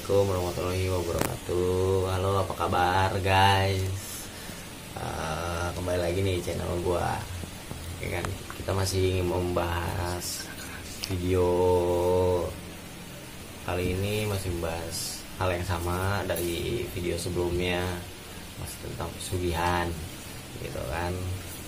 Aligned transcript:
Assalamualaikum 0.00 0.32
warahmatullahi 0.32 0.86
wabarakatuh. 0.96 2.08
Halo 2.08 2.30
apa 2.40 2.54
kabar 2.56 3.10
guys? 3.20 3.84
Uh, 4.96 5.68
Kembali 5.76 6.00
lagi 6.00 6.24
nih 6.24 6.40
channel 6.40 6.72
gua. 6.80 7.20
Ya 8.00 8.16
kan? 8.16 8.24
Kita 8.56 8.72
masih 8.72 9.20
membahas 9.20 10.48
video 11.04 11.44
Kali 13.68 13.92
ini 13.92 14.24
masih 14.24 14.48
membahas 14.56 15.20
hal 15.36 15.52
yang 15.52 15.68
sama 15.68 16.24
dari 16.24 16.88
video 16.96 17.20
sebelumnya 17.20 17.84
Masih 18.56 18.80
tentang 18.88 19.12
pesugihan 19.20 19.84
gitu 20.64 20.80
kan? 20.88 21.12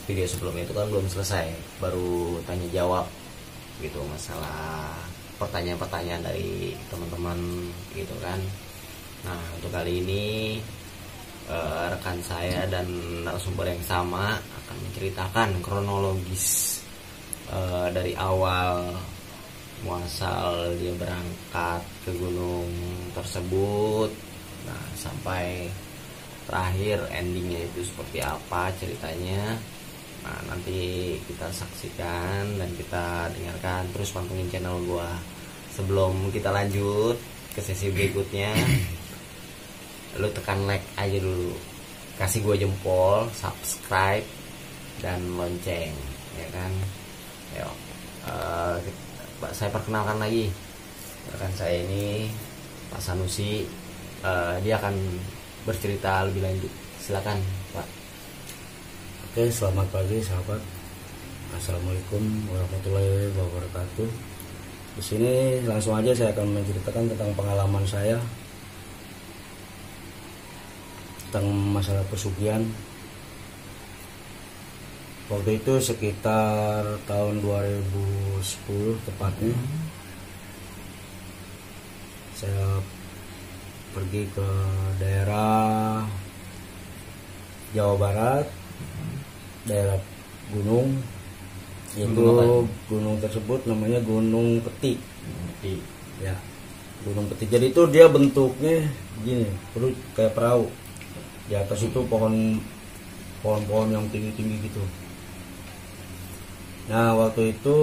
Video 0.09 0.25
sebelumnya 0.25 0.65
itu 0.65 0.73
kan 0.73 0.89
belum 0.89 1.05
selesai 1.05 1.53
Baru 1.85 2.41
tanya 2.49 2.65
jawab 2.73 3.05
gitu 3.85 4.01
masalah 4.09 5.12
pertanyaan-pertanyaan 5.43 6.23
dari 6.23 6.79
teman-teman 6.87 7.39
gitu 7.99 8.15
kan. 8.23 8.39
Nah 9.27 9.43
untuk 9.59 9.75
kali 9.75 10.03
ini 10.03 10.25
eh, 11.51 11.85
rekan 11.91 12.19
saya 12.23 12.67
dan 12.71 12.87
narasumber 13.27 13.67
yang 13.67 13.83
sama 13.83 14.39
akan 14.39 14.77
menceritakan 14.87 15.49
kronologis 15.59 16.79
eh, 17.51 17.89
dari 17.91 18.15
awal 18.15 18.95
muasal 19.83 20.71
dia 20.79 20.95
berangkat 20.95 21.83
ke 22.07 22.15
gunung 22.15 22.71
tersebut. 23.19 24.11
Nah 24.63 24.83
sampai 24.95 25.67
terakhir 26.47 27.03
endingnya 27.11 27.67
itu 27.67 27.87
seperti 27.87 28.23
apa 28.23 28.71
ceritanya 28.79 29.59
Nah, 30.23 30.39
nanti 30.47 31.15
kita 31.27 31.51
saksikan 31.51 32.55
dan 32.55 32.71
kita 32.79 33.27
dengarkan 33.35 33.91
terus 33.91 34.15
pantengin 34.15 34.47
channel 34.51 34.79
gua. 34.87 35.11
Sebelum 35.75 36.31
kita 36.31 36.55
lanjut 36.55 37.19
ke 37.53 37.61
sesi 37.65 37.91
berikutnya, 37.91 38.55
lu 40.21 40.31
tekan 40.31 40.63
like 40.71 40.87
aja 40.95 41.19
dulu. 41.19 41.55
Kasih 42.15 42.45
gua 42.47 42.55
jempol, 42.55 43.27
subscribe 43.35 44.23
dan 45.03 45.19
lonceng, 45.35 45.91
ya 46.39 46.47
kan? 46.55 46.73
Ayo. 47.59 47.71
Uh, 48.23 48.79
saya 49.51 49.75
perkenalkan 49.75 50.23
lagi 50.23 50.47
rekan 51.35 51.51
saya 51.59 51.83
ini 51.83 52.31
Pak 52.95 53.03
Sanusi. 53.03 53.67
Uh, 54.23 54.55
dia 54.63 54.79
akan 54.79 54.95
bercerita 55.67 56.31
lebih 56.31 56.47
lanjut. 56.47 56.73
Silakan. 57.03 57.62
Oke, 59.33 59.49
selamat 59.49 59.89
pagi 59.89 60.21
sahabat. 60.21 60.61
Assalamualaikum 61.57 62.21
warahmatullahi 62.53 63.33
wabarakatuh. 63.33 64.05
Di 64.93 65.01
sini 65.01 65.65
langsung 65.65 65.97
aja 65.97 66.13
saya 66.13 66.37
akan 66.37 66.61
menceritakan 66.61 67.09
tentang 67.09 67.33
pengalaman 67.33 67.81
saya 67.89 68.21
tentang 71.25 71.49
masalah 71.49 72.05
pesugihan. 72.13 72.61
Waktu 75.33 75.65
itu 75.65 75.81
sekitar 75.81 77.01
tahun 77.09 77.41
2010 77.41 78.37
tepatnya. 79.09 79.57
Saya 82.37 82.85
pergi 83.97 84.29
ke 84.29 84.49
daerah 85.01 86.05
Jawa 87.73 87.97
Barat 87.97 88.62
daerah 89.67 89.99
gunung 90.51 90.99
itu 91.93 92.09
gunung, 92.09 92.65
gunung 92.89 93.17
tersebut 93.21 93.69
namanya 93.69 94.01
Gunung 94.01 94.65
Peti. 94.65 94.97
Peti. 95.61 95.77
Ya. 96.25 96.33
Gunung 97.05 97.29
Peti. 97.29 97.45
Jadi 97.53 97.69
itu 97.69 97.83
dia 97.93 98.09
bentuknya 98.09 98.89
gini, 99.21 99.53
perut 99.77 99.93
kayak 100.17 100.33
perahu. 100.33 100.73
Di 101.53 101.55
atas 101.59 101.85
itu 101.85 102.01
pohon 102.09 102.57
pohon-pohon 103.45 103.93
yang 103.93 104.07
tinggi-tinggi 104.09 104.57
gitu. 104.71 104.81
Nah, 106.89 107.13
waktu 107.19 107.53
itu 107.53 107.79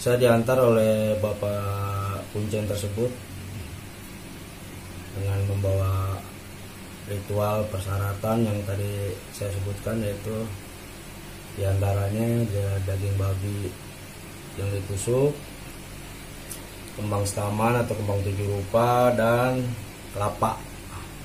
saya 0.00 0.16
diantar 0.16 0.56
oleh 0.56 1.20
Bapak 1.20 2.24
Kuncen 2.32 2.64
tersebut 2.64 3.12
dengan 5.12 5.38
membawa 5.52 6.16
ritual 7.10 7.66
persyaratan 7.66 8.46
yang 8.46 8.58
tadi 8.62 9.10
saya 9.34 9.50
sebutkan 9.50 9.98
yaitu 10.02 10.46
di 11.58 11.66
antaranya 11.66 12.46
ada 12.48 12.94
daging 12.94 13.16
babi 13.18 13.68
yang 14.56 14.68
ditusuk 14.70 15.34
kembang 16.96 17.24
staman 17.24 17.80
atau 17.82 17.96
kembang 17.96 18.20
tujuh 18.22 18.46
rupa 18.46 19.12
dan 19.16 19.64
kelapa 20.12 20.60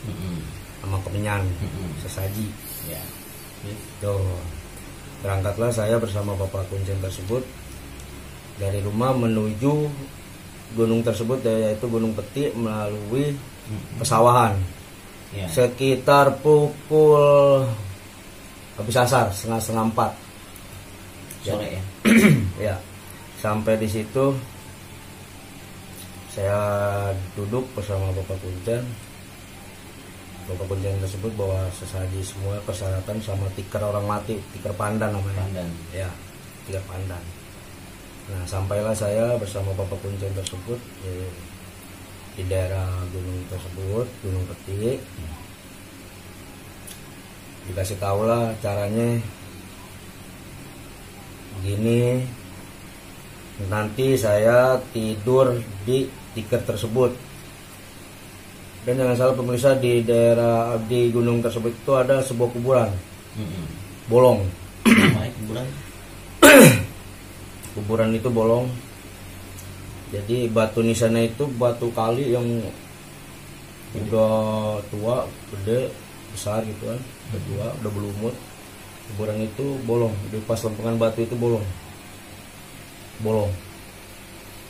mm-hmm. 0.08 0.38
sama 0.84 0.98
kemenyan 1.04 1.44
mm-hmm. 1.44 1.90
sesaji. 2.04 2.48
Ya. 2.88 3.04
Itu 3.68 4.16
berangkatlah 5.24 5.72
saya 5.76 6.00
bersama 6.00 6.40
bapak 6.40 6.72
kuncen 6.72 7.00
tersebut 7.04 7.44
dari 8.58 8.80
rumah 8.80 9.12
menuju 9.12 9.92
gunung 10.76 11.04
tersebut 11.04 11.40
yaitu 11.48 11.88
gunung 11.88 12.12
peti 12.16 12.52
melalui 12.56 13.36
pesawahan 14.00 14.56
ya. 15.36 15.48
sekitar 15.50 16.40
pukul 16.40 17.66
habis 18.78 18.96
asar 18.96 19.34
setengah 19.34 19.60
setengah 19.60 19.86
empat. 19.90 20.12
Sore 21.42 21.68
ya? 21.80 21.84
Ya 22.72 22.76
sampai 23.38 23.78
di 23.78 23.86
situ 23.86 24.34
saya 26.34 26.58
duduk 27.38 27.66
bersama 27.78 28.10
bapak 28.14 28.38
kuncen 28.42 28.82
bapak 30.50 30.66
kuncen 30.70 30.98
tersebut 31.02 31.32
bawa 31.38 31.70
sesaji 31.76 32.22
semua 32.24 32.58
persyaratan 32.66 33.18
sama 33.22 33.46
tikar 33.54 33.84
orang 33.84 34.06
mati 34.06 34.40
tikar 34.56 34.74
pandan 34.74 35.14
namanya. 35.14 35.44
Pandan. 35.44 35.70
Ya 35.94 36.10
tikar 36.66 36.82
pandan. 36.90 37.22
Nah 38.28 38.44
sampailah 38.48 38.96
saya 38.96 39.38
bersama 39.38 39.74
bapak 39.78 40.00
kuncen 40.02 40.34
tersebut 40.34 40.80
ya, 41.06 41.14
di 42.38 42.46
daerah 42.46 42.86
gunung 43.10 43.42
tersebut 43.50 44.06
gunung 44.22 44.46
peti. 44.46 45.02
Dikasih 47.66 47.98
tahu 47.98 48.30
lah 48.30 48.54
caranya. 48.62 49.18
Begini 51.58 52.22
nanti 53.66 54.14
saya 54.14 54.78
tidur 54.94 55.58
di 55.82 56.06
tiket 56.38 56.62
tersebut. 56.70 57.18
Dan 58.86 59.02
jangan 59.02 59.18
salah 59.18 59.36
pemirsa 59.36 59.76
di 59.76 60.06
daerah 60.06 60.78
di 60.86 61.10
gunung 61.10 61.42
tersebut 61.42 61.74
itu 61.74 61.92
ada 61.98 62.22
sebuah 62.22 62.50
kuburan. 62.54 62.90
Bolong. 64.06 64.46
Kuburan? 65.42 65.68
Kuburan 67.76 68.10
itu 68.14 68.30
bolong 68.30 68.70
jadi 70.08 70.48
batu 70.48 70.80
nisana 70.80 71.28
itu 71.28 71.44
batu 71.60 71.92
kali 71.92 72.32
yang 72.32 72.48
udah 73.96 74.80
tua 74.88 75.28
gede 75.52 75.92
besar 76.32 76.64
gitu 76.64 76.88
kan. 76.88 77.00
Udah 77.32 77.42
tua 77.48 77.68
udah 77.84 77.92
berlumut 77.92 78.36
kuburan 79.12 79.44
itu 79.44 79.66
bolong. 79.84 80.16
Di 80.32 80.40
pas 80.48 80.60
lempengan 80.64 80.96
batu 80.96 81.24
itu 81.24 81.36
bolong. 81.36 81.64
Bolong. 83.20 83.52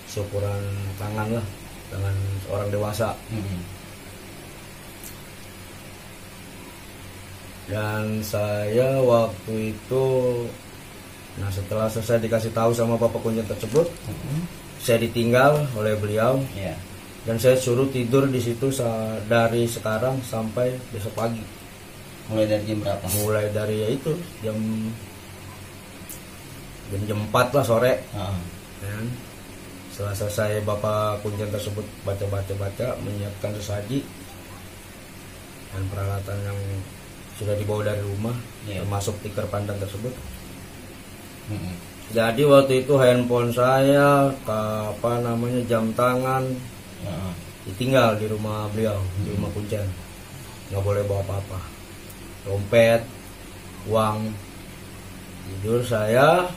Seukuran 0.10 0.62
tangan 0.98 1.38
lah. 1.38 1.46
Tangan 1.94 2.16
orang 2.50 2.70
dewasa. 2.74 3.14
Hmm. 3.30 3.78
dan 7.68 8.24
saya 8.24 9.04
waktu 9.04 9.76
itu 9.76 10.06
nah 11.38 11.52
setelah 11.52 11.92
selesai 11.92 12.24
dikasih 12.24 12.56
tahu 12.56 12.72
sama 12.72 12.96
bapak 12.96 13.20
kunjung 13.20 13.44
tersebut 13.44 13.92
hmm 14.08 14.57
saya 14.88 15.04
ditinggal 15.04 15.68
oleh 15.76 16.00
beliau. 16.00 16.40
Yeah. 16.56 16.80
dan 17.28 17.36
saya 17.36 17.60
suruh 17.60 17.92
tidur 17.92 18.24
di 18.32 18.40
situ 18.40 18.72
dari 19.28 19.68
sekarang 19.68 20.24
sampai 20.24 20.80
besok 20.96 21.12
pagi. 21.12 21.44
Mulai 22.32 22.48
dari 22.48 22.64
jam 22.64 22.80
berapa? 22.80 23.04
Mulai 23.20 23.52
dari 23.52 23.84
ya 23.84 23.88
itu 23.92 24.16
jam 24.40 24.56
jam 26.88 27.02
jam 27.04 27.20
4 27.28 27.52
lah 27.52 27.66
sore. 27.68 28.00
Uh. 28.16 28.40
dan 28.80 29.12
setelah 29.92 30.16
selesai 30.16 30.64
bapak 30.64 31.20
kunjung 31.20 31.52
tersebut 31.52 31.84
baca 32.08 32.24
baca 32.32 32.54
baca 32.56 32.88
menyiapkan 33.04 33.52
sesaji. 33.60 34.08
Dan 35.76 35.84
peralatan 35.92 36.38
yang 36.48 36.60
sudah 37.36 37.60
dibawa 37.60 37.92
dari 37.92 38.08
rumah 38.08 38.40
yeah. 38.72 38.80
termasuk 38.80 39.20
tikar 39.20 39.52
pandan 39.52 39.76
tersebut. 39.84 40.16
Mm 41.52 41.60
-hmm 41.60 41.87
jadi 42.08 42.40
waktu 42.48 42.88
itu 42.88 42.96
handphone 42.96 43.52
saya 43.52 44.32
apa 44.48 45.12
namanya 45.20 45.60
jam 45.68 45.92
tangan. 45.92 46.44
Ya. 47.04 47.14
ditinggal 47.68 48.16
di 48.18 48.26
rumah 48.32 48.72
beliau 48.72 48.96
hmm. 48.96 49.24
di 49.28 49.30
rumah 49.36 49.52
kuncen. 49.52 49.88
Nggak 50.72 50.84
boleh 50.88 51.04
bawa 51.04 51.20
apa-apa. 51.28 51.60
Dompet 52.48 53.04
uang. 53.92 54.32
Tidur 55.48 55.80
saya 55.84 56.48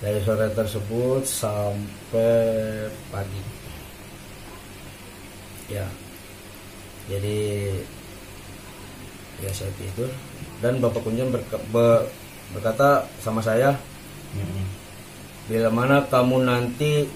dari 0.00 0.20
sore 0.24 0.52
tersebut 0.52 1.24
sampai 1.24 2.84
pagi. 3.08 3.42
Ya. 5.72 5.88
Jadi 7.08 7.40
ya 9.40 9.50
saya 9.56 9.72
tidur. 9.80 10.12
Dan 10.60 10.78
bapak 10.84 11.00
kunjung 11.00 11.32
berka, 11.32 11.58
be- 11.72 12.21
berkata 12.52 13.08
sama 13.18 13.40
saya 13.40 13.74
Mm-mm. 14.32 14.64
bila 15.48 15.68
mana 15.68 15.96
kamu 16.06 16.44
nanti 16.44 17.08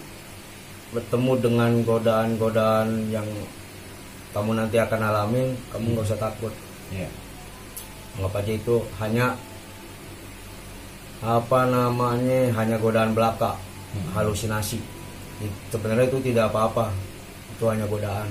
bertemu 0.92 1.32
dengan 1.40 1.72
godaan-godaan 1.82 3.10
yang 3.10 3.26
kamu 4.32 4.52
nanti 4.56 4.76
akan 4.76 5.00
alamin 5.02 5.56
kamu 5.72 5.96
nggak 5.96 6.06
usah 6.08 6.20
takut 6.20 6.52
Iya. 6.86 7.10
anggap 8.16 8.38
aja 8.38 8.52
itu 8.54 8.76
hanya 9.02 9.34
apa 11.18 11.66
namanya 11.66 12.52
hanya 12.54 12.76
godaan 12.76 13.12
belaka 13.12 13.56
Hmm. 13.86 14.12
halusinasi 14.12 14.76
sebenarnya 15.72 16.10
itu 16.10 16.20
tidak 16.20 16.52
apa-apa 16.52 16.92
itu 17.56 17.64
hanya 17.64 17.88
godaan 17.88 18.28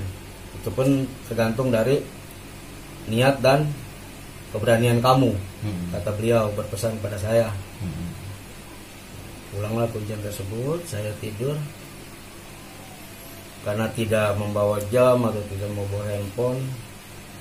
itu 0.54 0.68
pun 0.70 1.02
tergantung 1.26 1.74
dari 1.74 1.98
niat 3.10 3.42
dan 3.42 3.66
keberanian 4.56 5.04
kamu 5.04 5.36
Mm-mm. 5.36 5.92
kata 5.92 6.10
beliau 6.16 6.48
berpesan 6.56 6.96
pada 7.04 7.20
saya 7.20 7.52
Mm-mm. 7.84 8.08
pulanglah 9.52 9.84
kuncian 9.92 10.18
tersebut 10.24 10.80
saya 10.88 11.12
tidur 11.20 11.54
karena 13.66 13.90
tidak 13.92 14.38
membawa 14.38 14.78
jam 14.88 15.18
atau 15.20 15.42
tidak 15.50 15.70
membawa 15.74 16.06
handphone 16.06 16.60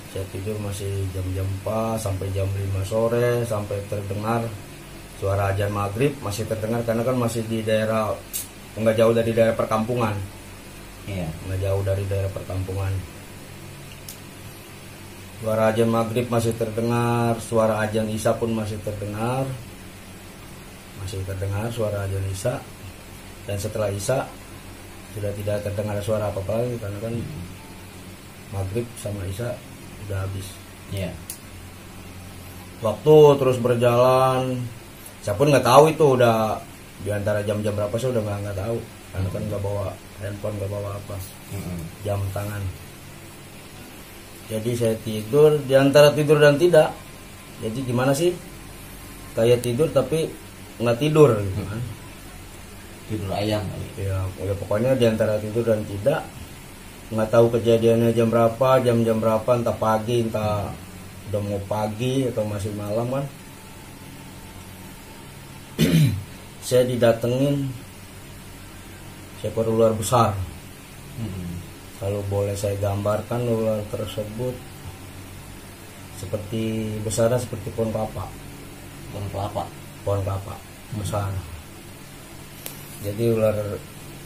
saya 0.10 0.26
tidur 0.32 0.56
masih 0.64 1.06
jam-jam 1.12 1.46
4 1.64 2.00
sampai 2.00 2.28
jam 2.32 2.48
5 2.48 2.88
sore 2.88 3.44
sampai 3.44 3.78
terdengar 3.92 4.42
suara 5.20 5.52
ajan 5.52 5.72
maghrib 5.72 6.12
masih 6.20 6.48
terdengar 6.48 6.82
karena 6.84 7.04
kan 7.04 7.16
masih 7.16 7.44
di 7.48 7.62
daerah 7.62 8.12
nggak 8.76 8.96
jauh 8.96 9.14
dari 9.16 9.32
daerah 9.32 9.56
perkampungan 9.56 10.16
Iya. 11.06 11.30
nggak 11.46 11.60
jauh 11.62 11.82
dari 11.86 12.04
daerah 12.10 12.32
perkampungan 12.34 12.90
suara 15.44 15.72
ajan 15.72 15.90
maghrib 15.92 16.28
masih 16.32 16.56
terdengar 16.56 17.36
suara 17.44 17.84
ajan 17.84 18.08
isya 18.08 18.36
pun 18.40 18.56
masih 18.56 18.80
terdengar. 18.84 19.44
Masih 21.04 21.22
terdengar 21.28 21.68
suara 21.72 22.08
ajan 22.08 22.24
isya. 22.32 22.56
Dan 23.46 23.58
setelah 23.60 23.92
isya 23.92 24.26
sudah 25.16 25.32
tidak 25.40 25.64
terdengar 25.64 25.96
suara 26.04 26.28
apa 26.28 26.44
apa 26.44 26.60
lagi 26.60 26.76
karena 26.76 27.00
kan 27.00 27.14
maghrib 28.52 28.88
sama 29.00 29.24
isya 29.28 29.56
udah 30.08 30.20
habis. 30.28 30.48
Iya. 30.94 31.10
waktu 32.84 33.16
terus 33.42 33.58
berjalan 33.58 34.62
saya 35.26 35.34
pun 35.34 35.50
nggak 35.50 35.66
tahu 35.66 35.90
itu 35.90 36.06
udah 36.20 36.62
di 37.02 37.10
antara 37.10 37.42
jam-jam 37.42 37.74
berapa 37.74 37.96
saya 37.98 38.14
udah 38.14 38.24
nggak 38.24 38.40
nggak 38.46 38.58
tahu. 38.62 38.78
Karena 39.16 39.28
kan 39.32 39.42
nggak 39.48 39.62
bawa 39.64 39.88
handphone 40.20 40.56
nggak 40.60 40.72
bawa 40.72 40.90
apa. 40.94 41.16
Jam 42.06 42.20
tangan 42.36 42.62
jadi 44.46 44.72
saya 44.78 44.96
tidur 45.02 45.58
di 45.58 45.74
antara 45.74 46.14
tidur 46.14 46.38
dan 46.38 46.62
tidak. 46.62 46.94
Jadi 47.66 47.80
gimana 47.82 48.14
sih? 48.14 48.30
Kayak 49.34 49.66
tidur 49.66 49.90
tapi 49.90 50.30
nggak 50.78 50.98
tidur 51.02 51.34
gitu 51.42 51.62
kan. 51.66 51.82
Tidur 53.06 53.30
ayam 53.34 53.62
ya, 53.98 54.22
ya 54.26 54.54
pokoknya 54.58 54.98
di 54.98 55.06
antara 55.06 55.38
tidur 55.38 55.66
dan 55.66 55.82
tidak 55.86 56.26
nggak 57.06 57.30
tahu 57.30 57.54
kejadiannya 57.54 58.18
jam 58.18 58.34
berapa 58.34 58.82
jam-jam 58.82 59.22
berapa 59.22 59.46
entah 59.46 59.78
pagi 59.78 60.26
entah 60.26 60.74
udah 61.30 61.42
mau 61.42 61.62
pagi 61.70 62.30
atau 62.30 62.46
masih 62.46 62.74
malam 62.78 63.10
kan. 63.10 63.26
Saya 66.66 66.86
didatengin 66.86 67.70
seekor 69.42 69.70
ular 69.70 69.94
besar. 69.94 70.38
Mm-mm. 71.18 71.55
Kalau 71.96 72.20
boleh 72.28 72.56
saya 72.60 72.76
gambarkan 72.76 73.48
ular 73.48 73.80
tersebut 73.88 74.56
seperti 76.20 76.96
besarnya 77.04 77.40
seperti 77.40 77.72
pohon 77.72 77.92
kelapa. 77.92 78.28
Pohon 79.12 79.28
kelapa. 79.32 79.64
pohon 80.04 80.22
kelapa 80.22 80.54
besar. 81.00 81.32
Jadi 83.02 83.32
ular 83.32 83.58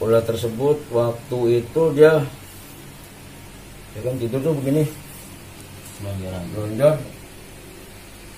ular 0.02 0.22
tersebut 0.24 0.76
waktu 0.90 1.62
itu 1.62 1.82
dia 1.94 2.20
dia 3.94 4.00
kan 4.02 4.14
tidur 4.18 4.40
tuh 4.42 4.54
begini. 4.58 4.84
Selonjoran. 5.98 6.44
lonjor. 6.58 6.94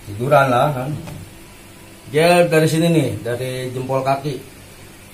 Tiduran 0.06 0.46
lah 0.52 0.68
kan. 0.76 0.90
Dia 2.12 2.44
dari 2.44 2.68
sini 2.68 2.86
nih 2.92 3.08
dari 3.24 3.72
jempol 3.72 4.04
kaki. 4.04 4.36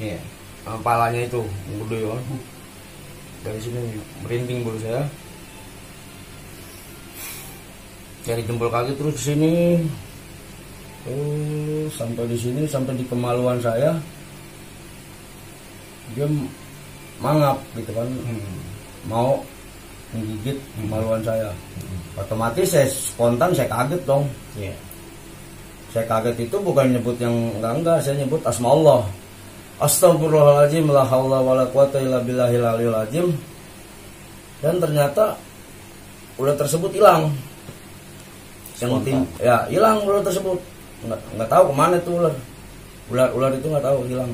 Iya. 0.02 0.18
Nah, 0.66 0.76
palanya 0.82 1.22
itu 1.22 1.40
gede 1.86 2.02
kan 2.02 2.22
dari 3.42 3.60
sini 3.62 3.80
merinding 4.26 4.66
bulu 4.66 4.78
saya. 4.82 5.02
Dari 8.26 8.42
jempol 8.44 8.68
kaki 8.68 8.92
terus 8.98 9.14
ke 9.16 9.22
sini. 9.32 9.52
Oh 11.08 11.86
sampai 11.94 12.28
di 12.28 12.36
sini 12.36 12.62
sampai 12.68 12.98
di 12.98 13.04
kemaluan 13.06 13.56
saya. 13.62 13.96
Dia 16.12 16.26
mangap 17.22 17.56
gitu 17.78 17.90
kan. 17.94 18.08
Mm-mm. 18.08 18.58
mau 19.06 19.40
menggigit 20.12 20.58
kemaluan 20.76 21.22
saya. 21.22 21.48
Mm-mm. 21.48 22.20
otomatis 22.20 22.66
saya 22.68 22.86
spontan 22.90 23.54
saya 23.54 23.68
kaget 23.70 24.02
dong. 24.04 24.24
Iya. 24.58 24.74
saya 25.88 26.04
kaget 26.04 26.36
itu 26.44 26.56
bukan 26.60 26.92
nyebut 26.92 27.16
yang 27.16 27.32
enggak 27.56 27.72
enggak 27.80 27.98
saya 28.04 28.20
nyebut 28.20 28.44
asma 28.44 28.68
Allah 28.76 29.08
Astagfirullahaladzim 29.78 30.90
la 30.90 31.06
haula 31.06 31.38
wala 31.38 31.64
quwata 31.70 32.02
illa 32.02 32.18
billahil 32.18 32.64
aliyil 32.66 32.98
azim. 32.98 33.26
Dan 34.58 34.82
ternyata 34.82 35.38
ular 36.34 36.58
tersebut 36.58 36.90
hilang. 36.90 37.30
Yang 38.82 38.90
tim 39.06 39.18
ya 39.38 39.66
hilang 39.70 40.02
ular 40.02 40.22
tersebut. 40.26 40.58
Nggak 41.06 41.20
nggak 41.38 41.50
tahu 41.50 41.62
ke 41.70 41.74
mana 41.78 41.94
itu 41.94 42.10
ular. 42.10 42.34
Ular 43.08 43.28
ular 43.34 43.50
itu 43.54 43.66
nggak 43.70 43.86
tahu 43.86 43.98
hilang. 44.10 44.30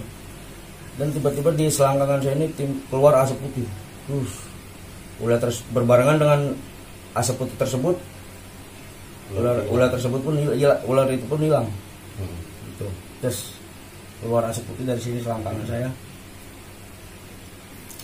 Dan 0.96 1.12
tiba-tiba 1.12 1.50
di 1.52 1.68
selangkangan 1.68 2.20
saya 2.24 2.34
ini 2.40 2.46
tim 2.56 2.80
keluar 2.88 3.12
asap 3.20 3.36
putih. 3.44 3.68
Terus 4.08 4.32
ular 5.20 5.38
terus 5.40 5.60
berbarengan 5.76 6.16
dengan 6.16 6.40
asap 7.14 7.44
putih 7.44 7.56
tersebut 7.60 7.96
ular 9.34 9.56
ular 9.72 9.88
tersebut 9.88 10.20
pun 10.20 10.36
hil- 10.36 10.56
hil- 10.56 10.82
ular 10.88 11.08
itu 11.08 11.24
pun 11.28 11.40
hilang. 11.40 11.66
Mm. 12.16 12.36
gitu. 12.72 12.86
Terus 13.24 13.38
keluar 14.24 14.48
asap 14.48 14.64
putih 14.72 14.88
dari 14.88 14.96
sini 15.04 15.20
selangkangan 15.20 15.68
saya. 15.68 15.92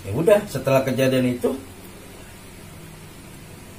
Ya 0.05 0.13
udah 0.13 0.41
setelah 0.45 0.85
kejadian 0.85 1.33
itu 1.33 1.57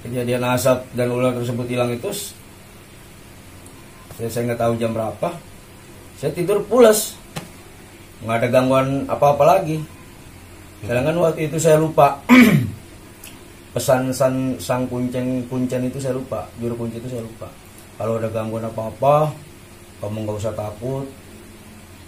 kejadian 0.01 0.41
asap 0.49 0.89
dan 0.97 1.13
ular 1.13 1.37
tersebut 1.37 1.69
hilang 1.69 1.93
itu 1.93 2.09
saya 4.17 4.29
saya 4.33 4.49
nggak 4.49 4.61
tahu 4.65 4.73
jam 4.81 4.97
berapa 4.97 5.37
saya 6.17 6.33
tidur 6.33 6.65
pulas. 6.65 7.13
Nggak 8.25 8.37
ada 8.41 8.47
gangguan 8.49 9.05
apa-apa 9.05 9.41
lagi. 9.45 9.81
Sedangkan 10.81 11.17
waktu 11.21 11.45
itu 11.45 11.61
saya 11.61 11.77
lupa. 11.77 12.21
Pesan 13.77 14.11
san, 14.11 14.57
sang 14.57 14.83
kuncen 14.89 15.45
kuncen 15.45 15.85
itu 15.85 16.01
saya 16.01 16.17
lupa. 16.17 16.49
Juru 16.57 16.73
kunci 16.77 16.97
itu 16.97 17.09
saya 17.09 17.21
lupa. 17.21 17.49
Kalau 17.97 18.17
ada 18.17 18.29
gangguan 18.33 18.65
apa-apa 18.65 19.33
kamu 20.01 20.25
nggak 20.25 20.37
usah 20.41 20.53
takut 20.57 21.05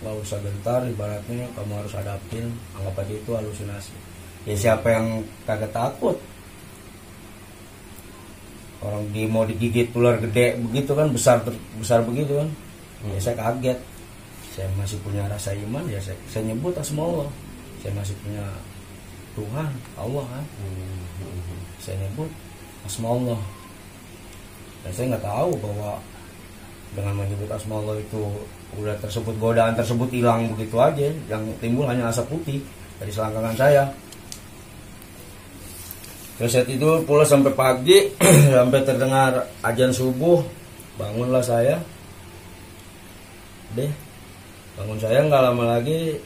nggak 0.04 0.20
usah 0.20 0.38
gentar 0.44 0.84
ibaratnya 0.84 1.48
kamu 1.56 1.74
harus 1.80 1.96
hadapin 1.96 2.52
anggap 2.76 3.00
aja 3.00 3.14
itu 3.16 3.32
halusinasi. 3.32 3.96
Ya 4.44 4.56
siapa 4.60 4.92
yang 4.92 5.24
kagak 5.48 5.72
takut? 5.72 6.20
Orang 8.84 9.08
di 9.16 9.24
mau 9.24 9.48
digigit 9.48 9.96
ular 9.96 10.20
gede 10.20 10.60
begitu 10.60 10.92
kan 10.92 11.08
besar 11.08 11.40
besar 11.80 12.04
begitu 12.04 12.36
kan? 12.36 12.50
Ya 13.08 13.20
saya 13.24 13.40
kaget. 13.40 13.80
Saya 14.54 14.68
masih 14.76 15.00
punya 15.02 15.24
rasa 15.32 15.56
iman 15.56 15.88
ya 15.88 15.98
saya, 16.04 16.20
saya 16.28 16.52
nyebut 16.52 16.76
asma 16.76 17.02
Allah. 17.08 17.30
Saya 17.80 17.96
masih 17.96 18.16
punya 18.20 18.46
Tuhan 19.34 19.72
Allah 19.96 20.26
kan? 20.28 20.46
Mm-mm. 20.60 21.60
saya 21.80 21.96
nyebut 22.04 22.30
asma 22.84 23.08
Allah. 23.08 23.40
Dan 24.84 24.92
saya 24.92 25.06
nggak 25.16 25.26
tahu 25.26 25.52
bahwa 25.64 25.92
dengan 26.94 27.14
menyebut 27.18 27.50
asma 27.50 27.82
Allah 27.82 27.98
itu 28.02 28.22
udah 28.78 28.96
tersebut 29.02 29.36
godaan 29.38 29.74
tersebut 29.74 30.10
hilang 30.14 30.50
begitu 30.54 30.78
aja. 30.78 31.10
Yang 31.30 31.58
timbul 31.62 31.90
hanya 31.90 32.10
asap 32.10 32.30
putih 32.30 32.62
dari 33.02 33.12
selangkangan 33.12 33.58
saya. 33.58 33.84
Saya 36.44 36.66
tidur 36.66 37.06
pula 37.06 37.24
sampai 37.24 37.54
pagi 37.54 38.10
sampai 38.56 38.80
terdengar 38.84 39.48
ajan 39.66 39.94
subuh 39.94 40.42
bangunlah 40.98 41.42
saya. 41.42 41.82
Deh 43.74 43.90
bangun 44.74 44.98
saya 44.98 45.22
nggak 45.22 45.44
lama 45.54 45.78
lagi 45.78 46.18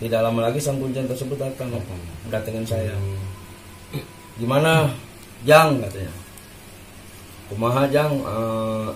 tidak 0.00 0.24
lama 0.24 0.48
lagi 0.48 0.62
sang 0.62 0.78
kuncen 0.78 1.10
tersebut 1.10 1.36
datang 1.36 1.74
datengin 2.30 2.64
saya. 2.64 2.94
Gimana? 4.38 4.88
Jang 5.42 5.82
katanya. 5.82 6.14
Kumaha 7.50 7.82
jang? 7.90 8.14
Eh, 8.14 8.90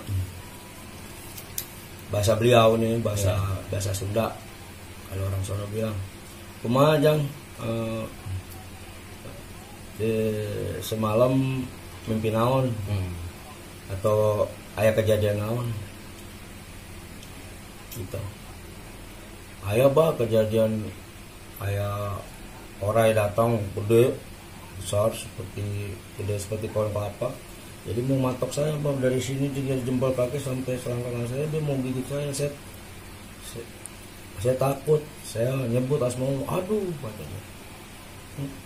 bahasa 2.07 2.33
beliau 2.35 2.79
nih 2.79 2.99
bahasa 2.99 3.35
bahasa 3.67 3.91
Sunda. 3.91 4.31
Kalau 5.07 5.23
orang 5.27 5.43
Sunda 5.43 5.65
bilang 5.69 5.95
kumaha 6.61 6.95
jang 6.97 7.21
Eh, 7.57 8.05
di 9.97 10.13
semalam 10.77 11.65
mimpi 12.05 12.29
naon 12.29 12.69
Hmm. 12.85 13.09
atau 13.89 14.45
ayah 14.77 14.93
kejadian 14.93 15.41
naon? 15.41 15.65
Gitu. 17.97 18.21
Ayah 19.65 19.89
bah 19.89 20.13
kejadian 20.13 20.85
ayah 21.65 22.13
orang 22.77 23.09
yang 23.09 23.25
datang 23.25 23.57
gede 23.73 24.13
besar 24.77 25.09
seperti 25.09 25.97
gede 26.21 26.35
seperti 26.37 26.69
pohon 26.69 26.93
kelapa 26.93 27.33
jadi 27.87 27.99
mau 28.03 28.27
matok 28.27 28.51
saya 28.51 28.75
bang 28.83 28.97
dari 28.99 29.15
sini 29.23 29.47
dari 29.47 29.79
jempol 29.87 30.11
kaki 30.11 30.35
sampai 30.43 30.75
selangkangan 30.75 31.23
saya 31.31 31.47
dia 31.47 31.61
mau 31.63 31.79
gigit 31.79 32.03
saya 32.11 32.27
saya 32.35 32.51
saya, 33.47 33.65
saya 34.43 34.55
takut 34.59 34.99
saya 35.23 35.55
nyebut 35.71 36.03
asma 36.03 36.27
aduh 36.51 36.83
katanya. 36.99 37.39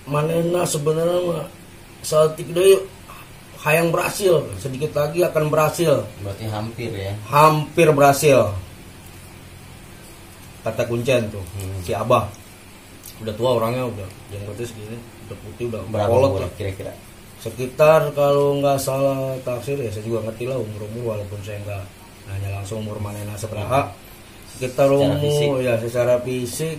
Manena 0.09 0.65
sebenarnya 0.65 1.19
mah 1.21 1.45
saltik 2.01 2.49
hayang 3.61 3.93
berhasil. 3.93 4.41
Sedikit 4.57 4.91
lagi 4.97 5.21
akan 5.21 5.53
berhasil. 5.53 6.03
Berarti 6.25 6.45
hampir 6.49 6.89
ya. 6.91 7.13
hampir 7.29 7.87
berhasil. 7.93 8.51
Kata 10.65 10.85
kuncen 10.89 11.29
tuh 11.29 11.45
Hmm. 11.57 11.77
si 11.85 11.93
abah. 11.93 12.25
Udah 13.21 13.33
tua 13.37 13.61
orangnya 13.61 13.85
udah 13.85 14.07
jenggotnya 14.33 14.65
segini 14.65 14.97
udah 15.29 15.37
putih 15.45 15.65
udah 15.69 15.81
Berapa 15.93 16.09
kolot 16.09 16.53
kira-kira? 16.57 16.93
Sekitar 17.41 18.13
kalau 18.13 18.61
nggak 18.61 18.77
salah 18.77 19.33
taksir 19.41 19.81
ya 19.81 19.89
saya 19.89 20.05
juga 20.05 20.29
ngerti 20.29 20.45
lah 20.45 20.61
umur 20.61 20.85
umur 20.93 21.17
walaupun 21.17 21.41
saya 21.41 21.57
nggak 21.65 21.83
nanya 22.29 22.49
langsung 22.61 22.85
umur 22.85 23.01
manena 23.01 23.33
seberapa 23.33 23.89
sekitar 24.53 24.87
Secara 24.93 25.17
umur 25.17 25.57
ya 25.57 25.73
secara 25.81 26.21
fisik 26.21 26.77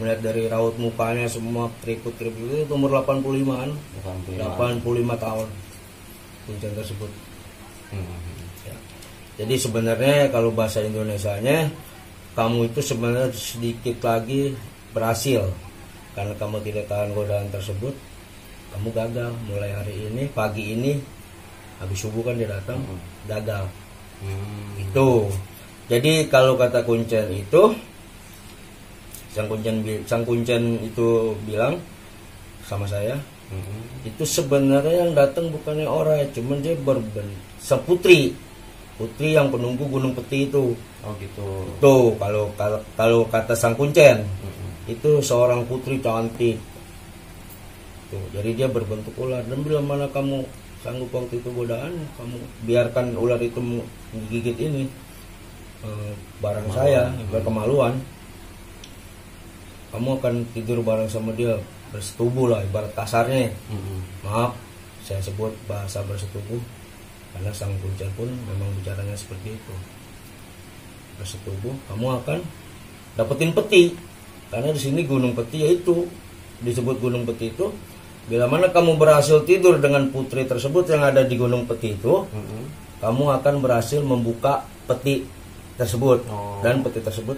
melihat 0.00 0.24
dari 0.24 0.48
raut 0.48 0.72
mukanya 0.80 1.28
semua 1.28 1.68
keriput 1.84 2.16
keriput 2.16 2.64
itu 2.64 2.72
umur 2.72 3.04
85an 3.04 3.76
85. 4.00 4.88
85 4.88 5.20
tahun 5.20 5.48
kuncen 6.48 6.72
tersebut 6.72 7.12
Hmm. 7.92 8.08
Ya. 8.64 8.72
Jadi 9.36 9.54
sebenarnya 9.60 10.32
kalau 10.32 10.48
bahasa 10.48 10.80
Indonesianya 10.80 11.68
kamu 12.32 12.72
itu 12.72 12.80
sebenarnya 12.80 13.28
sedikit 13.36 14.00
lagi 14.00 14.56
berhasil 14.96 15.52
karena 16.16 16.32
kamu 16.40 16.64
tidak 16.64 16.88
tahan 16.88 17.12
godaan 17.12 17.52
tersebut 17.52 17.92
kamu 18.72 18.88
gagal 18.90 19.30
mulai 19.46 19.70
hari 19.70 19.94
ini 20.08 20.22
pagi 20.32 20.74
ini 20.74 20.92
habis 21.78 21.98
subuh 21.98 22.22
kan 22.22 22.36
dia 22.36 22.48
datang 22.48 22.80
gagal 23.26 23.66
Hmm. 24.22 24.78
itu 24.78 25.26
jadi 25.90 26.30
kalau 26.30 26.54
kata 26.54 26.86
kuncen 26.86 27.26
itu 27.34 27.74
sang 29.34 29.50
kuncen 29.50 29.82
sang 30.06 30.22
kuncen 30.22 30.78
itu 30.78 31.34
bilang 31.42 31.74
sama 32.62 32.86
saya 32.86 33.18
Hmm. 33.50 33.82
itu 34.06 34.22
sebenarnya 34.22 35.04
yang 35.04 35.12
datang 35.12 35.50
bukannya 35.50 35.84
orang 35.84 36.22
cuman 36.30 36.62
dia 36.62 36.72
berben 36.78 37.28
seputri 37.58 38.30
putri 38.94 39.34
yang 39.34 39.50
penunggu 39.50 39.84
gunung 39.90 40.14
peti 40.14 40.46
itu 40.46 40.72
Oh 41.02 41.12
gitu. 41.18 41.42
tuh 41.82 42.14
kalau 42.16 42.46
kalau 42.54 42.78
kalau 42.94 43.20
kata 43.26 43.58
sang 43.58 43.74
kuncen 43.74 44.22
Hmm. 44.22 44.70
itu 44.86 45.18
seorang 45.18 45.66
putri 45.66 45.98
cantik 45.98 46.56
tuh 48.12 48.20
jadi 48.36 48.50
dia 48.52 48.68
berbentuk 48.68 49.16
ular. 49.16 49.40
Dan 49.48 49.64
bila 49.64 49.80
mana 49.80 50.04
kamu 50.12 50.44
sanggup 50.84 51.08
waktu 51.14 51.40
itu 51.40 51.48
godaan 51.56 51.94
kamu 52.20 52.36
biarkan 52.68 53.16
ular 53.16 53.40
itu 53.40 53.62
menggigit 53.62 54.56
ini 54.60 54.84
eh, 55.86 56.12
barang 56.42 56.68
saya 56.74 57.08
berkemaluan 57.32 57.96
kamu 59.94 60.08
akan 60.18 60.34
tidur 60.56 60.80
bareng 60.80 61.06
sama 61.06 61.36
dia 61.36 61.56
bersetubuh 61.92 62.48
lah 62.48 62.64
ibarat 62.64 62.92
kasarnya. 62.96 63.52
Hmm. 63.68 64.00
maaf 64.24 64.56
saya 65.04 65.20
sebut 65.20 65.52
bahasa 65.68 66.00
bersetubuh 66.08 66.58
karena 67.36 67.52
sang 67.52 67.76
kuncen 67.84 68.08
pun 68.16 68.28
memang 68.48 68.72
bicaranya 68.80 69.12
seperti 69.12 69.52
itu. 69.52 69.74
Bersetubuh 71.20 71.76
kamu 71.92 72.06
akan 72.24 72.38
dapetin 73.20 73.52
peti. 73.52 73.92
Karena 74.48 74.72
di 74.72 74.80
sini 74.80 75.04
gunung 75.04 75.36
peti 75.36 75.64
yaitu 75.64 76.08
disebut 76.64 76.96
gunung 77.00 77.28
peti 77.28 77.52
itu 77.52 77.68
bila 78.22 78.46
mana 78.46 78.70
kamu 78.70 78.94
berhasil 78.94 79.42
tidur 79.42 79.76
dengan 79.76 80.06
putri 80.08 80.46
tersebut 80.46 80.86
yang 80.86 81.02
ada 81.02 81.22
di 81.22 81.34
gunung 81.34 81.66
peti 81.66 81.94
itu 81.94 82.22
Hmm. 82.30 82.64
kamu 83.02 83.42
akan 83.42 83.54
berhasil 83.58 83.98
membuka 83.98 84.62
peti 84.86 85.26
tersebut 85.74 86.22
Oh. 86.28 86.62
dan 86.62 86.80
peti 86.80 87.00
tersebut 87.00 87.34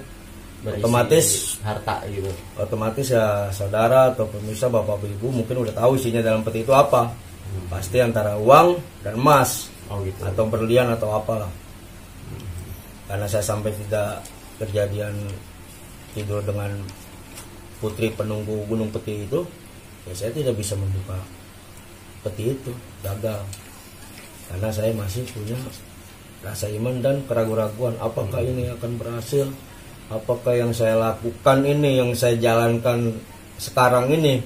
Berisi 0.60 0.80
otomatis 0.80 1.26
harta 1.60 2.04
gitu. 2.08 2.28
otomatis 2.56 3.06
ya 3.08 3.48
saudara 3.48 4.12
atau 4.12 4.24
pemirsa 4.26 4.68
bapak 4.68 5.00
ibu 5.04 5.28
mungkin 5.30 5.60
udah 5.60 5.72
tahu 5.72 5.96
isinya 5.96 6.20
dalam 6.20 6.40
peti 6.40 6.64
itu 6.64 6.72
apa 6.72 7.12
pasti 7.68 8.00
antara 8.00 8.36
uang 8.36 8.76
dan 9.00 9.14
emas 9.14 9.68
Oh 9.92 10.00
gitu. 10.00 10.20
atau 10.24 10.44
berlian 10.48 10.88
atau 10.90 11.12
apalah 11.12 11.48
karena 13.04 13.26
saya 13.28 13.44
sampai 13.44 13.72
tidak 13.84 14.24
kejadian 14.56 15.12
tidur 16.16 16.40
dengan 16.40 16.72
putri 17.78 18.08
penunggu 18.08 18.64
gunung 18.64 18.88
peti 18.88 19.28
itu 19.28 19.44
ya 20.04 20.12
saya 20.12 20.30
tidak 20.36 20.54
bisa 20.56 20.76
membuka 20.76 21.16
peti 22.24 22.52
itu 22.56 22.72
gagal 23.04 23.40
karena 24.48 24.68
saya 24.68 24.92
masih 24.92 25.24
punya 25.32 25.56
rasa 26.44 26.68
iman 26.68 27.00
dan 27.00 27.24
keraguan-raguan 27.24 27.96
apakah 27.96 28.44
ini 28.44 28.68
akan 28.68 29.00
berhasil? 29.00 29.48
Apakah 30.12 30.52
yang 30.52 30.76
saya 30.76 31.00
lakukan 31.00 31.64
ini 31.64 31.96
yang 31.96 32.12
saya 32.12 32.36
jalankan 32.36 33.16
sekarang 33.56 34.12
ini 34.12 34.44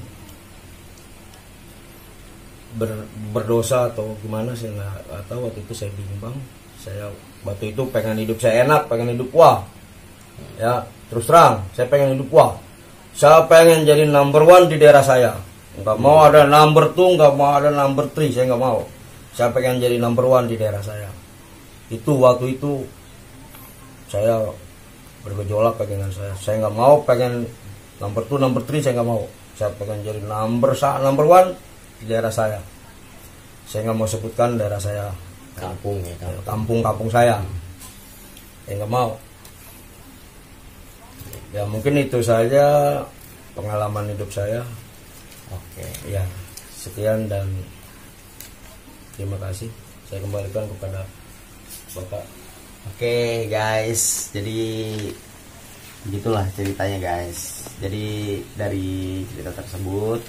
ber- 2.78 3.10
berdosa 3.34 3.90
atau 3.90 4.14
gimana? 4.22 4.54
Saya 4.54 4.78
nggak 4.78 4.94
nggak 5.10 5.22
tahu. 5.26 5.40
Waktu 5.50 5.60
itu 5.66 5.74
saya 5.74 5.90
bimbang. 5.98 6.36
Saya 6.78 7.10
waktu 7.42 7.74
itu 7.74 7.82
pengen 7.90 8.22
hidup 8.22 8.38
saya 8.38 8.62
enak 8.62 8.86
pengen 8.86 9.18
hidup 9.18 9.34
wah. 9.34 9.66
Ya 10.62 10.86
terus 11.10 11.26
terang 11.26 11.66
saya 11.74 11.90
pengen 11.90 12.14
hidup 12.14 12.30
wah. 12.30 12.54
Saya 13.18 13.42
pengen 13.50 13.82
jadi 13.82 14.06
number 14.06 14.46
one 14.46 14.70
di 14.70 14.78
daerah 14.78 15.02
saya 15.02 15.47
nggak 15.78 15.98
mau 15.98 16.26
ada 16.26 16.42
number 16.48 16.90
two 16.92 17.14
nggak 17.14 17.34
mau 17.38 17.54
ada 17.58 17.70
number 17.70 18.10
three 18.10 18.34
saya 18.34 18.50
nggak 18.50 18.62
mau. 18.62 18.82
Saya 19.34 19.54
pengen 19.54 19.78
jadi 19.78 19.96
number 20.02 20.26
one 20.26 20.50
di 20.50 20.58
daerah 20.58 20.82
saya. 20.82 21.06
Itu 21.88 22.18
waktu 22.18 22.58
itu 22.58 22.82
saya 24.10 24.42
bergejolak 25.22 25.78
dengan 25.86 26.10
saya. 26.10 26.34
Saya 26.38 26.66
nggak 26.66 26.74
mau 26.74 27.02
pengen 27.06 27.46
number 28.02 28.26
two 28.26 28.40
number 28.40 28.62
three 28.66 28.82
saya 28.82 28.98
nggak 28.98 29.08
mau. 29.08 29.22
Saya 29.54 29.70
pengen 29.78 30.02
jadi 30.02 30.20
number 30.26 30.74
sa 30.74 30.98
number 30.98 31.26
one 31.26 31.54
di 32.02 32.10
daerah 32.10 32.34
saya. 32.34 32.58
Saya 33.68 33.86
nggak 33.86 33.98
mau 33.98 34.08
sebutkan 34.10 34.58
daerah 34.58 34.82
saya. 34.82 35.14
Kampung 35.58 35.98
ya 36.06 36.14
kampung. 36.18 36.46
kampung-kampung 36.46 37.10
saya. 37.10 37.38
Saya 38.66 38.74
nggak 38.82 38.90
mau. 38.90 39.14
Ya 41.54 41.62
mungkin 41.64 41.96
itu 41.96 42.20
saja 42.20 43.00
pengalaman 43.56 44.12
hidup 44.12 44.30
saya 44.30 44.62
Oke. 45.48 45.86
ya 46.08 46.24
sekian 46.78 47.26
dan 47.26 47.48
terima 49.16 49.36
kasih 49.42 49.68
saya 50.06 50.22
kembalikan 50.22 50.64
kepada 50.70 51.02
bapak 51.96 52.22
Oke 52.86 53.50
guys, 53.50 54.30
jadi 54.30 54.94
begitulah 56.06 56.46
ceritanya 56.54 56.96
guys. 57.02 57.68
Jadi 57.82 58.38
dari 58.54 59.26
cerita 59.28 59.50
tersebut 59.50 60.20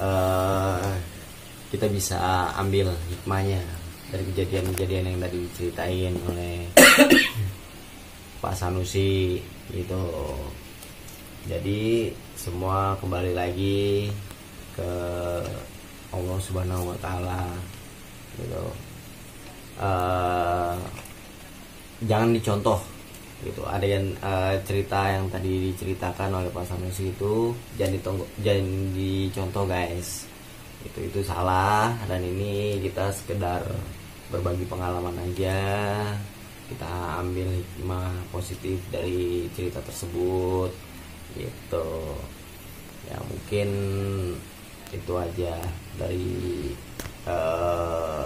eh 0.00 0.92
kita 1.74 1.90
bisa 1.90 2.16
ambil 2.56 2.94
hikmahnya 3.10 3.60
dari 4.08 4.22
kejadian-kejadian 4.30 5.10
yang 5.10 5.18
tadi 5.18 5.38
diceritain 5.50 6.14
oleh 6.30 6.70
Pak 8.42 8.54
Sanusi 8.54 9.42
gitu. 9.74 10.02
Jadi 11.50 12.08
semua 12.38 12.94
kembali 13.02 13.36
lagi 13.36 14.08
ke 14.76 14.90
Allah 16.12 16.38
Subhanahu 16.38 16.92
wa 16.92 16.96
taala 17.00 17.50
gitu. 18.36 18.64
Eh 19.80 20.76
jangan 22.04 22.36
dicontoh 22.36 22.80
gitu. 23.44 23.62
Ada 23.64 23.86
yang 23.86 24.04
eh, 24.20 24.54
cerita 24.64 25.00
yang 25.12 25.28
tadi 25.32 25.72
diceritakan 25.72 26.40
oleh 26.40 26.50
Pak 26.52 26.64
Sanusi 26.68 27.12
itu 27.12 27.52
jangan 27.80 27.92
ditonggo, 27.96 28.24
jangan 28.44 28.66
dicontoh 28.92 29.64
guys. 29.68 30.28
Itu 30.84 30.98
itu 31.02 31.20
salah 31.24 31.92
dan 32.06 32.20
ini 32.22 32.78
kita 32.84 33.12
sekedar 33.12 33.64
berbagi 34.28 34.64
pengalaman 34.68 35.16
aja. 35.24 35.58
Kita 36.66 37.22
ambil 37.22 37.46
hikmah 37.62 38.10
positif 38.34 38.82
dari 38.90 39.46
cerita 39.54 39.78
tersebut 39.86 40.70
gitu. 41.38 41.88
Ya 43.06 43.22
mungkin 43.22 43.68
itu 44.94 45.12
aja 45.18 45.58
dari 45.98 46.70
eh, 47.26 48.24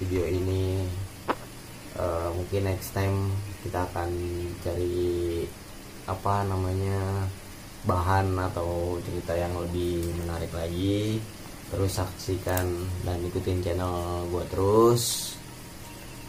video 0.00 0.24
ini. 0.28 0.84
Eh, 1.96 2.28
mungkin 2.36 2.68
next 2.68 2.92
time 2.92 3.32
kita 3.64 3.88
akan 3.88 4.10
cari 4.60 5.44
apa 6.04 6.44
namanya 6.44 7.24
bahan 7.88 8.36
atau 8.52 9.00
cerita 9.00 9.32
yang 9.32 9.56
lebih 9.56 10.04
menarik 10.20 10.52
lagi. 10.52 11.20
Terus 11.66 11.98
saksikan 11.98 12.66
dan 13.02 13.18
ikutin 13.24 13.64
channel 13.64 14.28
gue 14.28 14.44
terus. 14.52 15.34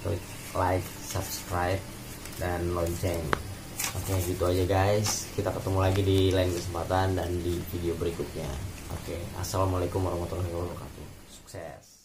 Klik 0.02 0.24
like 0.56 0.88
subscribe 1.04 1.82
dan 2.40 2.72
lonceng. 2.72 3.22
Oke 3.94 4.16
gitu 4.24 4.48
aja 4.48 4.64
guys. 4.66 5.28
Kita 5.36 5.52
ketemu 5.52 5.80
lagi 5.84 6.02
di 6.02 6.20
lain 6.32 6.50
kesempatan 6.56 7.20
dan 7.20 7.30
di 7.44 7.60
video 7.70 7.94
berikutnya 8.00 8.77
oke 8.94 9.18
assalamualaikum 9.42 10.00
warahmatullahi 10.00 10.48
wabarakatuh. 10.48 11.06
Sukses 11.28 11.97